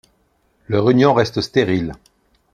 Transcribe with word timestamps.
Leur 0.67 0.89
union 0.89 1.13
reste 1.13 1.41
stérile. 1.41 1.91